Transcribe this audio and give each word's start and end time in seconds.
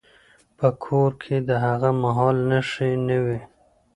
په 0.57 0.67
کور 0.83 1.11
کې 1.23 1.35
د 1.47 1.49
هغه 1.65 1.89
مهال 2.03 2.37
نښې 2.49 2.89
نه 3.07 3.17
وې. 3.25 3.39